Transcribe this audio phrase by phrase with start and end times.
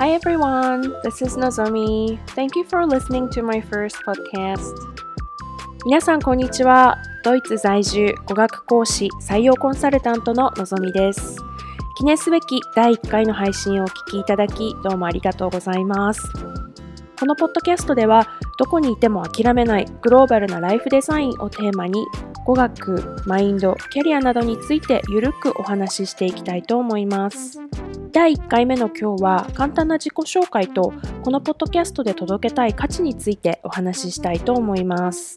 [0.00, 2.18] Hi everyone, this is Nozomi.
[2.28, 4.72] Thank you for listening to my first podcast.
[5.84, 6.96] 皆さんこんにちは。
[7.22, 11.36] ドイツ在住語学講師採用コンサルタントののぞみです。
[11.98, 16.32] 記念すべき第1回の配信をお聞きいただきどうもありがとうございます。
[17.18, 18.26] このポッドキャストでは
[18.58, 22.06] どこにいても諦めないグローバルなライフデザインをテーマに
[22.46, 27.60] 語学、マインド、キャリアなどについてゆるくお話ししていきたいと思います。
[28.12, 30.92] 第1回目の今日は簡単な自己紹介と
[31.22, 35.36] このポッドキャストで届けたい価値についてお話ししたいと思います。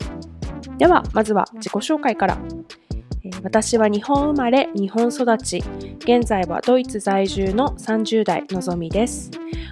[0.79, 2.37] ではまずは自己紹介から。
[3.43, 5.63] 私は日本生まれ、日本育ち、
[5.99, 9.31] 現在はドイツ在住の30代のぞみです。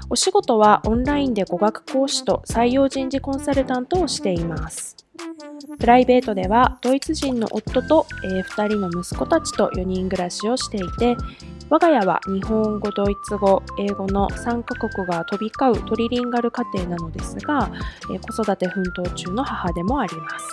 [0.10, 4.96] お仕事はオンラインで語学講師と採用人事コンサルタントをしています。
[5.80, 11.18] プライベートではドイツ人の夫と、えー、2人の息子たちと4人暮らしをしていて
[11.72, 17.72] 我が家は日本語、ドイツ語、英語の3カ国が飛び交うトリリンガル家庭なのですが、
[18.14, 20.46] え子育て奮闘中の母でもあります。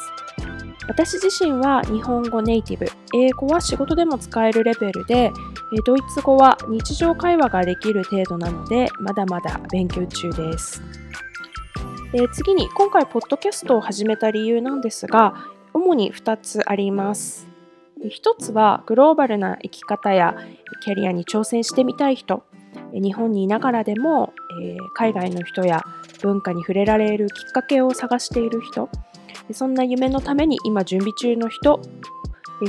[0.87, 5.33] 私自身は日本語ネイティブ、英語は仕事でも使えるレベルで、
[5.85, 10.81] ドイツ語は日常会話ができる程度なので、まだまだ勉強中です。
[12.33, 15.35] 次に、今回、ポッドキャストを始めた理由なんですが、
[15.75, 17.58] 主に2つあります。
[18.09, 20.37] 一つはグローバルな生き方や
[20.83, 22.45] キャリアに挑戦してみたい人。
[22.93, 24.33] 日本にいながらでも、
[24.63, 25.83] え海外の人や
[26.23, 28.89] 文化に触れられるきっかけを探している人。
[29.53, 31.81] そんな夢のために今準備中の人。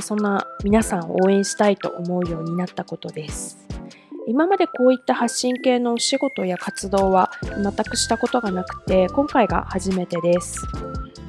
[0.00, 3.66] そんな皆さんを応援したいと思うようになったことです。
[4.26, 10.64] 今までこういった発信系のお仕事や活動は全くしたことがなくて今回が初めてです。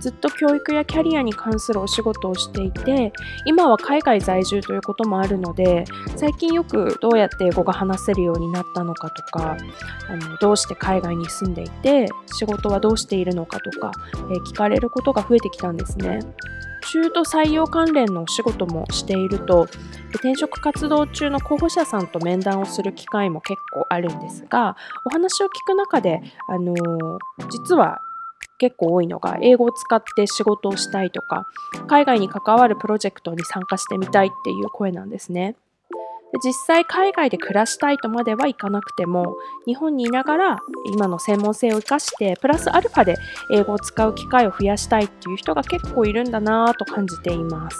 [0.01, 3.13] ずっと教育やキャリアに関するお仕事をしていて
[3.45, 5.85] 今は海外在住ということもあるので
[6.15, 9.57] 最近よくどうやって英語が話せるようになったのかとか
[10.09, 13.91] あのどうして海外に住んでいて仕事はどうしているのかとか、
[14.31, 16.19] えー、聞かれることが増えてきたんですね。
[16.91, 19.67] 中途採用関連のお仕事もしていると
[20.15, 24.75] 転職活動中の候補者さんと面談をする機会も結構あるんですが
[25.05, 27.19] お話を聞く中で、あのー、
[27.49, 28.01] 実は
[28.57, 31.47] 結構多いのが英語を使って仕事をしたいとか
[31.87, 35.55] 海外に関わるプロジェクトに参加してみたいっていう声なんですね。
[36.43, 39.35] 実際海外で暮らしたいとまではいかなくても
[39.65, 40.59] 日本にいながら
[40.93, 43.17] 今の専門性を生かしてプラスアルファで
[43.53, 47.77] 英語を使う機会を増やしたいっていう人が結構いるんだなぁと感じています。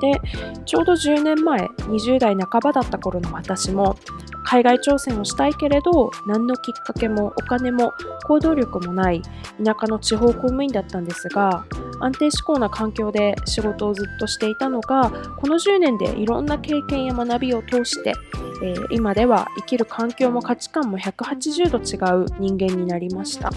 [0.00, 0.20] で
[0.64, 3.96] ちょうど10年前20代半ばだった頃の私も
[4.50, 7.94] 海外挑戦をしたいけれど何のきっかけもお金も
[8.24, 9.22] 行動力もない
[9.64, 11.64] 田舎の地方公務員だったんですが
[12.00, 18.12] 安定志向な環境で仕事をずっとしていたのがこの10年でいろんな経験や学びを通して、
[18.64, 23.52] えー、今では生きる環境も価値観も180度違う人間になりました。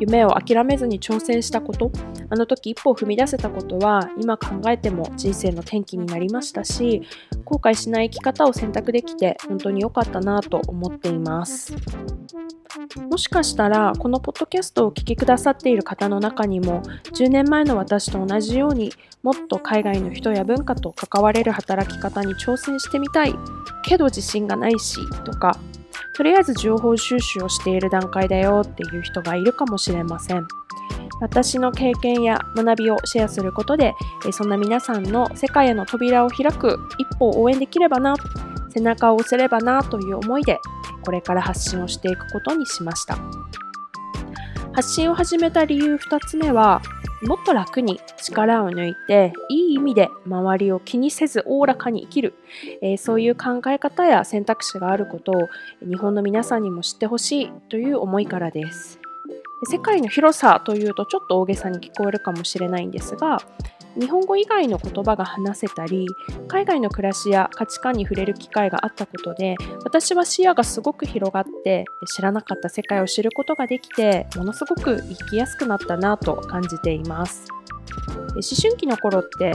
[0.00, 1.90] 夢を諦めずに挑戦したこと。
[2.30, 7.02] あの時一歩を踏み出せたことは今考えても人生の転機になりましたし
[7.44, 11.74] 後悔しない生き方を選択できて本当に良かったなと思っています。
[13.10, 16.82] もしかしたらこのポッドキャストをお聴きくださっている方の中にも
[17.14, 18.90] 10年前の私と同じように
[19.22, 23.34] もっと海外の人や文化と関われる働き方に挑戦してみたい。
[23.84, 25.58] けど自信がないしとか
[26.14, 30.46] とりあえず情報収集をしている段階だよっていう人がいるかもしれません。
[31.20, 33.94] 私の経験や学びをシェアすることで、
[34.32, 38.16] そんな皆さんの世界への扉を開く一歩を応援できればな、
[38.70, 40.58] 背中を押せればなという思いで、
[41.04, 43.16] これから発信をしていくことにしました。
[44.72, 46.82] 発信を始めた理由2つ目は、
[47.22, 52.34] もっと楽に力を抜いていい意味で周りを気にせずおおらかに生きる、
[52.82, 55.48] えー、そういう考え方や選択肢があることを
[55.88, 58.98] 日本の皆さんにも知ってほしいという思いからです。
[59.70, 63.40] 世界の広さというとちょっと大げさに聞こえるかもしれないんですが
[63.98, 66.06] 日本語以外の言葉が話せたり
[66.48, 77.46] 海外の暮らしや価値観に触れる機会があったことで私は視野がすごく広がって知らなかった世界を知ることができてものすごく生きやすくなったなと感じています。
[78.34, 79.54] 思春期の頃って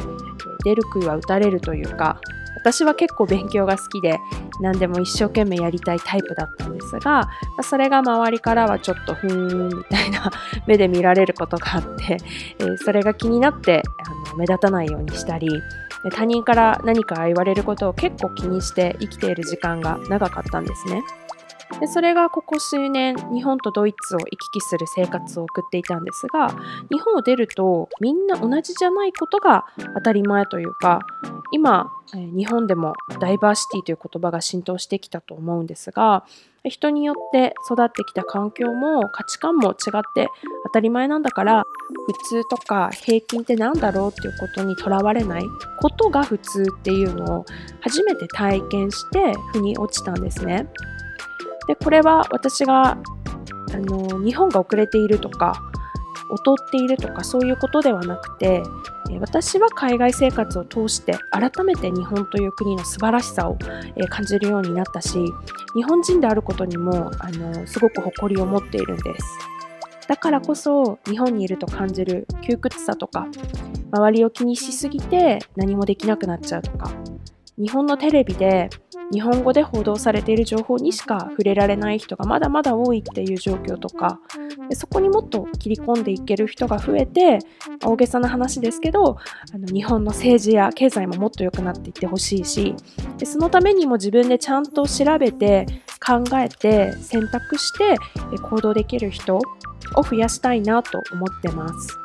[0.63, 2.21] 出る杭は打たれるというか
[2.67, 4.19] 私は結構勉強が好きで
[4.59, 7.29] 何でも一生懸命やりたいタイプだったんですが
[7.63, 10.29] それが周りからはちょっとふーんみたいな
[10.67, 12.17] 目で見られることがあって、
[12.59, 15.47] えそれが気になってあの目立たないようにしたり
[16.13, 21.03] 他人から何か言われることを結構気にして生きている時間が長かったんですね。
[21.79, 26.49] でそれがここ数年日本とドイツを行き来する生活を送っていたんですが
[26.91, 29.65] 日本を出るとみんな同じじゃないことが
[29.95, 30.99] 当たり前というか
[31.51, 36.25] 今日本でもダイバーシティという言葉が浸透してきたと思うんですが
[36.63, 40.29] 人によって育ってきた環境も価値観も違って
[40.65, 41.63] 当たり前なんだから
[42.07, 45.43] 普通とか平均って何だろうっていうことにとらわれない
[45.79, 47.45] ことが普通っていうのを
[47.81, 50.67] 初めて体験して腑に落ちたんですね。
[51.67, 52.97] でこれは私があ
[53.77, 55.61] の日本が遅れているとか
[56.29, 58.61] 劣っているとかそういうことではなくて
[59.19, 63.57] 私は海外生活を通して改めて日本という国の素晴らしさを
[64.09, 65.19] 感じるようになったし
[65.75, 69.57] 日本人であることにもあのすごく誇りを持っているんです。
[70.07, 73.27] だからこそ日本にいると感じる窮屈さとか
[73.91, 76.89] 周りを気にしすぎて何もできなくなっちゃうとか
[77.57, 78.69] 日本のテレビで
[79.11, 84.19] 日本語で報道されている情報にしか触れられない人がまだまだ多いっていう状況とか
[84.69, 87.39] でそこにもっと切り込んでいける人が増えて
[87.83, 89.17] 大げさな話ですけど
[89.53, 92.75] あの日本の政治や経済ももっと良くなっていってほしいし
[93.17, 95.65] でそのためにも自分でちゃんと調べて
[96.05, 97.95] 考えて選択して
[98.41, 101.97] 行動できる人を増やしたいなと思ってます。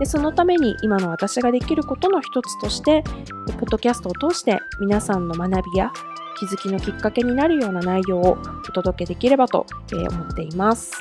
[0.00, 3.04] でそのために今の私ができることの一つとして
[3.46, 5.92] ポッドキャストを通して皆さんの学びや
[6.38, 8.38] 気づきのきっかけになるような内容を
[8.68, 10.92] お届けできればと思っています。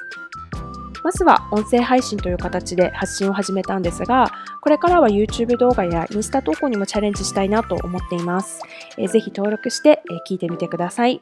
[1.01, 4.31] まずは音声配信という形で発信を始めたんですが、
[4.61, 8.61] これからは YouTube 動画やインスタ投稿にもチャレンジしたいなと思っています。
[8.97, 11.21] えー、ぜひ登録して聞いてみてください。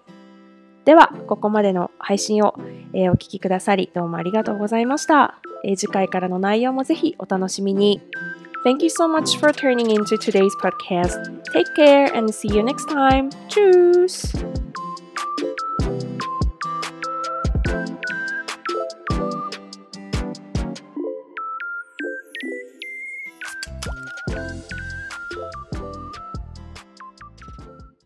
[0.83, 2.56] では、ここまでの配信を、
[2.94, 5.39] お聞きくださり、どうもありがとうございました。
[5.64, 8.00] えー、次回からの内容もぜひお楽しみに。
[8.64, 11.43] Thank you so much for turning into today's podcast.
[11.52, 13.31] Take care and see you next time.
[13.49, 14.56] Tschüss!